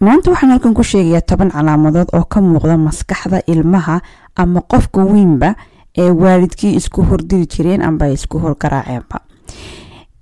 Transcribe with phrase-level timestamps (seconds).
[0.00, 4.00] maanta waxaan halkan ku sheegayaa toban calaamadood oo ka muuqda maskaxda ilmaha
[4.36, 5.54] ama qofka weynba
[5.98, 9.16] ee waalidkii isku hordiri jireen amba ay isku horgaraaceenba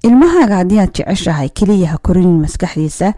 [0.09, 3.12] ilmahaaga haddii aad jeceshahay keliya ha korinin maskaxdiisa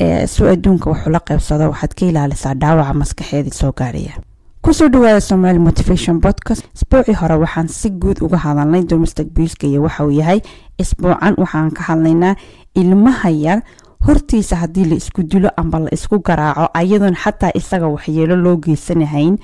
[0.00, 4.14] ee su adduunka wuxuu la qaybsado waxaad ka ilaalisaa dhaawaca maskaxeedii soo gaaraya.
[4.62, 6.64] Kusoo dhawaada somaali motivation podcast.
[6.74, 10.40] Isbuucii hore waxaan si guud uga hadalnay domestic buiska iyo waxauu yahay.
[10.78, 12.34] Isbuucan waxaan ka hadlaynaa
[12.74, 13.62] ilmaha yar
[14.06, 19.38] hortiisa haddii la isku dilo amba la isku garaaco ayadoon xataa isaga waxyeelo loo geysanahayn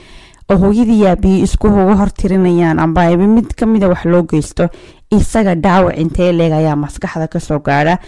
[0.51, 4.69] oo hooyadii yaabiyey isku uga hortirinayaan amba ayba mid kamida wax loo geysto.
[5.13, 7.99] Isaga dhaawac intee leeg ayaa maskaxda ka soo gaadha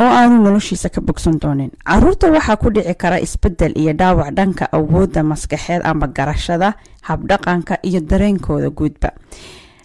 [0.00, 1.70] oo aanu noloshiisa ka bogsan doonin.
[1.86, 8.00] Caruurta waxaa ku dhici kara isbeddel iyo dhaawac dhanka awoodda maskaxeed amba garashada habdhaqanka iyo
[8.00, 9.10] dareenkooda guudba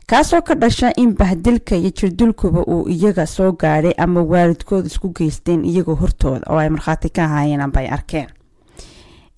[0.09, 5.65] kaasoo ka dhasha in bahdilka iyo jirdulkuba uu iyaga soo gaadhay ama waalidkood isku geysteen
[5.65, 6.45] iyagoo hortooda.
[6.49, 8.27] Oo ay markhaati ka ahaayeen amba ay arkeen.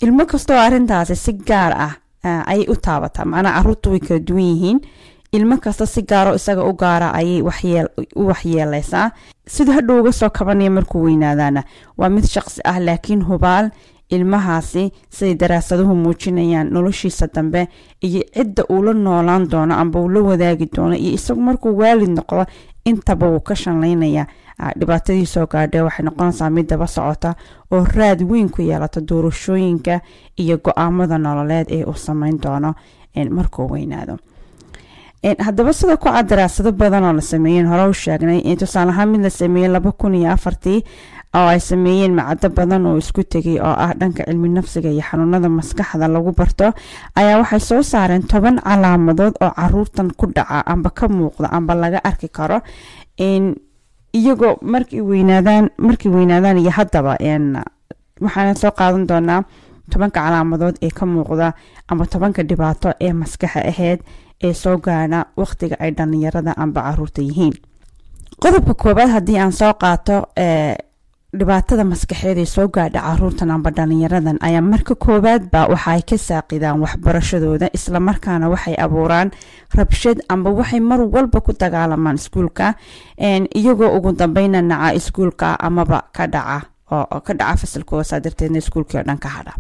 [0.03, 1.93] Ilmo kastoo arrintaasi si gaar ah
[2.51, 4.79] ayay u taabataa macnaa carruurta way kala duwan yihiin.
[5.33, 7.41] Ilmo kasta si gaaro isaga u gaara ayay
[8.15, 9.11] u waxyeeleysaa
[9.47, 11.63] siduu hadhow uga soo kabanaya markuu weynaadaana
[11.97, 13.69] waa mid shaqsi ah laakiin hubaal
[14.09, 17.67] ilmahaasi siday daraasaduhu muujinayaan noloshiisa dambe.
[18.01, 22.09] Iyo cidda uu la noolaan doono amba uu la wadaagi doono iyo isagu markuu waalid
[22.09, 22.45] noqdo
[22.85, 24.25] intaba wuu ka shanlaynaya.
[24.79, 27.35] Dhibaatadii soo gaadhe waxay noqonaysaa mid daba socota
[27.71, 30.01] oo raad weyn ku yeelata doorashooyinka
[30.37, 32.73] iyo go'aamada nololeed ee uu sameyn doono
[33.29, 34.17] markuu weynaado
[35.23, 39.21] haddaba sida ku cad daraasado badan oo la sameeyeen hore u sheegnay tusaale ahaan mid
[39.21, 40.79] la sameeyey laba kun iyo afartii
[41.35, 45.49] oo ay sameeyeen macado badan oo isku tegay oo ah dhanka cilmi nafsiga iyo xanuunada
[45.49, 46.71] maskaxda lagu barto
[47.19, 51.99] ayaa waxay soo saareen toban calaamadood oo caruurtan ku dhaca amba ka muuqda amba laga
[52.09, 52.61] arki karo
[54.13, 57.17] iyagoo markay weynaadaan markay weynaadaan iyo haddaba
[58.23, 59.43] waxaana soo qaadan doonaa
[59.91, 61.53] tobanka calaamadood ee ka muuqda
[61.91, 63.99] amba tobanka dhibaato ee maskaxa aheyd
[64.43, 67.53] ee soo gaadha waqtiga ay dhalinyarada amba carruurta yihiin.
[68.41, 70.15] Qodobka koobaad haddii aan soo qaato
[71.39, 76.79] dhibaatada maskaxeed ee soo gaadha caruurtan amba dhalinyaradan ayaa marka koowaadba waxa ay ka saaqidaan
[76.83, 79.29] waxbarashadooda islamarkaana waxay abuuraan
[79.77, 82.73] rabshad amba waxay mar walba ku dagaalamaan iskuulka
[83.59, 86.59] iyagoo ugu dambeyna naca iskuulka amaba ka dhaca
[87.25, 89.53] ka dhaca fasalkooda saa darteedna iskuulkii oo dhan ka hadha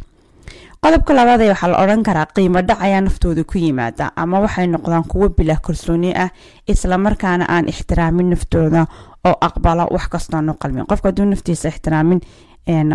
[0.83, 4.67] qodobka labaad ee waxaa la odhan karaa qiimo dhac ayaa naftooda ku yimaada ama waxay
[4.67, 6.29] noqdaan kuwo bilaa kalsooni ah
[6.73, 8.85] islamarkaana aan ixtiraamin naftooda
[9.27, 10.85] oo aqbala wax kastoonu qalmin.
[10.89, 12.19] Qofka hadduu naftiisa ixtiraamin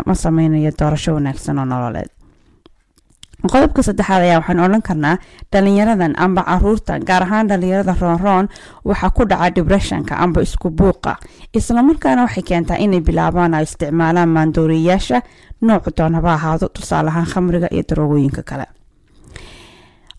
[0.06, 2.08] ma sameynayo doorasho wanaagsan oo nololeed
[3.52, 5.16] qodobka saddexaad ayaa waxaan odhan karnaa
[5.52, 8.46] dhalinyaradan amba carruurta gaar ahaan dhalinyarada roonroon
[8.88, 11.16] waxaa ku dhaca dibressionka amba isku buuqa.
[11.58, 15.18] Islamarkaana waxay keentaa inay bilaabaan ay isticmaalaan maandooriyayaasha
[15.66, 18.66] noocu doonaba ahaado tusaale ahaan khamriga iyo daroogooyinka kale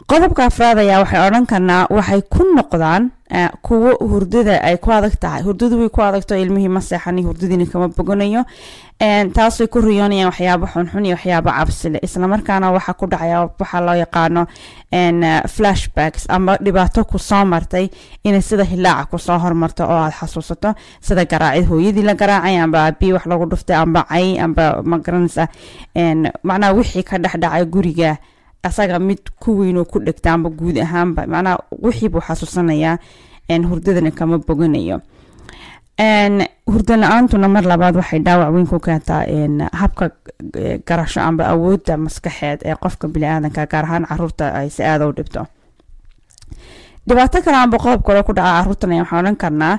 [0.10, 3.04] qodobka afraad ayaa waxay odhan karnaa waxay ku noqdaan
[3.66, 5.42] kuwo hurdada ay ku adag tahay.
[5.42, 8.46] Hurdadu way ku adagto ilmihii ma seexani hurdadiina kama boganayo.
[9.36, 14.42] Taasay ku riyoonayaan waxyaabo xunxun iyo waxyaabo cabsile islamarkaana waxaa ku dhacaya waxaa loo yaqaano
[15.56, 17.90] flashbacks ama dhibaato ku soo martay
[18.24, 20.76] inay sida hilaaca ku soo hormarto oo aad xasuusato.
[21.02, 25.48] Sida garaacid hooyadii la garaacay amba aabii wax lagu dhuftay amba cay amba magaranaysa
[26.46, 28.18] macnaha wixii ka dhexdhacay guriga
[28.70, 32.98] asaga mid ku weyn oo ku dhegta amba guud ahaanba macnaha wixii buu xasuusanayaa
[33.70, 34.98] hurdadana kama boganayo.
[36.68, 39.22] Hurdo la'aantuna mar labaad waxay dhaawac weyn ku keentaa
[39.72, 40.10] habka
[40.88, 45.46] garasho amba awoodda maskaxeed ee qofka bili-aadanka gaar ahaan carruurta ay si aada u dhibto.
[47.08, 49.76] Dhibaato kale amba qodob kale ku dhaca caruurtan waxaan odhan karnaa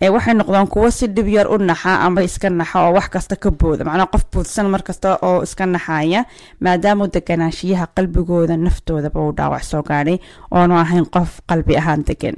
[0.00, 3.50] waxay noqdaan kuwo si dhib yar u naxa amba iska naxa oo wax kasta ka
[3.50, 3.84] booda.
[3.84, 6.24] Macnaa qof boodsan markasta oo iska naxaya
[6.60, 10.18] maadaama deganaanshiyaha qalbigooda naftoodaba uu dhaawac soo gaadhay
[10.50, 12.36] oonu ahayn qof qalbi ahaan degan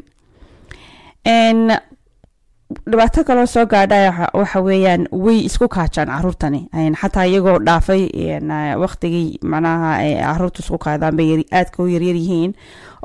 [2.71, 6.61] dhibaato kaloo soo gaadha waxa weeyaan way isku kaajaan caruurtani.
[7.01, 8.03] Xataa iyagoo dhaafay
[8.83, 11.43] waqtigii macnaha carruurta isku kaadaan bay
[11.79, 12.55] u yaryar yihiin.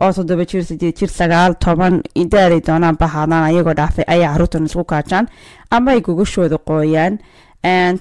[0.02, 4.84] Oo toddoba jir sideed jir sagaal toban daaday doonaan bahaadaan ayagoo dhaafay ayay caruurtan isku
[4.84, 5.28] kaajaan
[5.72, 7.18] ama ay gogashooda qooyaan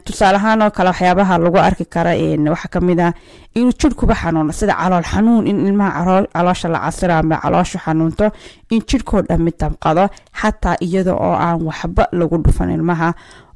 [0.04, 2.10] tusaale ahaan oo kale waxyaabaha lagu arki kara
[2.54, 3.12] waxaa ka mid ah
[3.54, 8.30] inuu jirhkuba xanuuno sida calool xanuun in ilmaha caloosha la casiro ama calooshu xanuunto
[8.70, 10.08] in jirhkoo dhammi damqado
[10.40, 13.08] xataa iyada oo aan waxba lagu dhufan ilmaha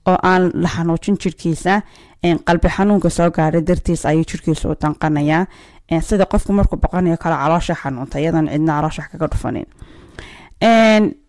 [0.08, 1.82] oo aan la xanuujin jirhkiisa
[2.46, 5.44] qalbi xanuunka soo gaadhay dartiis ayuu jirhkiisa u danqanayaa
[6.08, 9.66] sida qofku markuu boqonayo kale caloosha xanuunta iyadan cidna caloosha kaga dhufanin.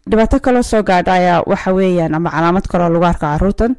[0.09, 3.75] Dhibaato kaloo soo gaadha ayaa waxa weeyaan ama calaamad kaloo lagu arko caruurtan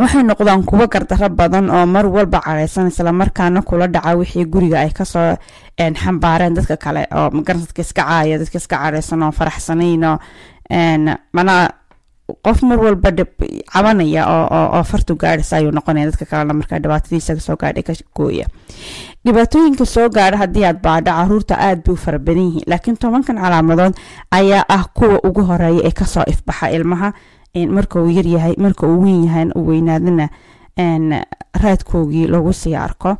[0.00, 4.90] waxay noqdaan kuwo gardaro badan oo mar walba cadhaysan islamarkaana kula dhaca wixii guriga ay
[4.98, 5.36] ka soo
[5.78, 10.16] xambaareen dadka kale oo magaran dadka iska caaya dadka iska cadhaysan oo faraxsanayn oo
[11.36, 11.68] manaa
[12.44, 13.10] qof mar walba
[13.72, 18.46] cabanaya oo fartu gaadhaysa ayuu noqonaya dadka kalena markaa dhibaatadiisa soo gaadhay ka gooya.
[19.24, 23.36] Dhibaatooyinka soo gaadha haddii aad baadho carruurta aad bay u fara badan yihiin laakiin tobankan
[23.36, 23.94] calaamadood
[24.32, 27.12] ayaa ah kuwa ugu horreeya ee ka soo ifbaxa ilmaha
[27.54, 30.28] marka uu yaryahay marka uu weyn yahay u weynaadana
[31.62, 33.16] raadkoogii lagu sii arko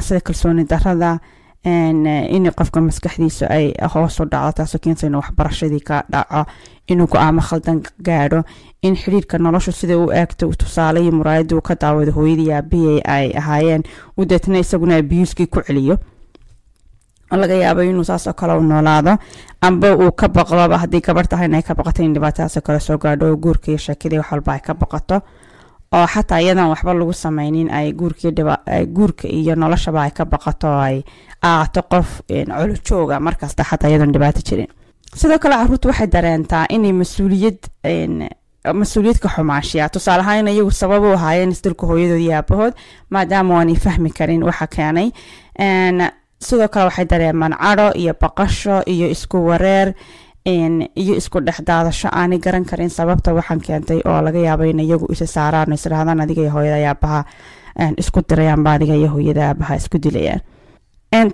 [0.00, 1.18] sida kalsooni darada
[1.64, 6.44] in qofka maskaxdiisa ay hoos u dhacdo taasoo keensa inuu waxbarashadii ka dhaco
[6.88, 8.42] inuu go'aamo khaldan gaadho
[8.82, 13.32] in xidhiirka noloshu sida u eegto tusaale iyo muraayadii uu ka daawado hooyadii aabihii ay
[13.36, 13.82] ahaayeen
[14.18, 15.98] uu deetna isaguna abiuskii ku celiyo
[17.36, 19.16] laga yaabo inuu saasoo kale u noolaado.
[19.60, 23.36] Amba uu ka baqdoba haddii gabar inay ka baqato in dhibaatadaasoo kale soo gaadho oo
[23.36, 25.20] guurka iyo sheekadii wax ay ka baqato.
[25.94, 31.04] Oo xataa iyadan waxba lagu sameynin ay guurka iyo noloshaba ay ka baqato oo ay
[31.42, 34.68] aato qof colojooga markasta xataa iyadoon dhibaato jirin.
[35.14, 37.58] Sidoo kale caruurtu waxay dareentaa inay mas'uuliyad
[38.74, 42.74] mas'uuliyad ka xumaashiya tusaale ahaan iyagu sabab u ahaayeen isdilka hooyadood iyo aabahood
[43.10, 45.08] maadaama aanay fahmi karin waxa keenay
[46.46, 49.94] sidoo kale waxay dareemaan cadho iyo baqasho iyo isku wareer
[50.44, 52.08] iyo isku dhex daadasho.
[52.12, 56.20] Aanay garan karin sababta waxaan keentay oo laga yaabo in iyagu isa saaraan o israhdaan
[56.20, 57.24] adiga iyo hooyada
[57.98, 60.40] isku dirayaanba adiga iyo hooyada aabaha isku dilayaan.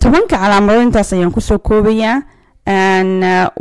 [0.01, 2.23] Tobanka calaamadood intaas ayaan ku soo koobayaa.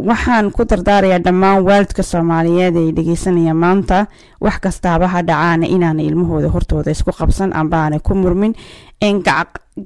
[0.09, 4.05] Waxaan ku dardaarayaa dhammaan waalidka soomaaliyeed ay dhegeysanaya maanta.
[4.41, 8.53] Wax kastaaba ha dhacaana inaanay ilmahooda hortooda isku qabsan amba ku murmin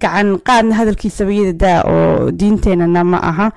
[0.01, 3.51] gacan qaadna hadalkiisaba iyada daa oo diinteenana ma aha.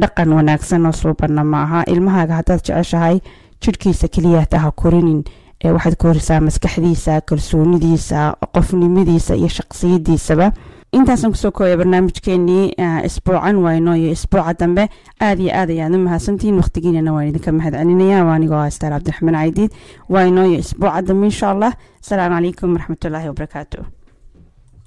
[0.00, 1.80] Dhaqan wanaagsan oo suubanna ma aha.
[1.86, 3.20] Ilmahaaga haddaad jeceshahay
[3.62, 5.24] jidhkiisa keliyaata ha korinin.
[5.64, 10.52] Waxaad ka horisaa maskaxdiisa kalsoonidiisa qofnimadiisa iyo shaqsiyadiisaba
[10.92, 12.76] intaasaan ku soo kooya barnaamijkeenii
[13.08, 14.88] isbuucan wayno iyo isbuuca dambe.
[15.20, 19.72] Aad iyo aad ayaad u mahadsantihiin waqtigiinana waan idinka mahad celinaya waa anigoo cabdiraxmaan caydiid.
[20.08, 21.72] Wayno iyo isbuuca dambe insha allah.
[22.04, 23.78] Asalaamu calaykum waraxmatullaahi wabarakaatu